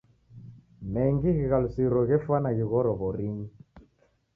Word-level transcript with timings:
Mengi 0.93 1.29
ghighalusiro 1.37 1.99
ghefwana 2.09 2.49
ghighoro 2.57 2.91
w'orinyi. 2.99 3.47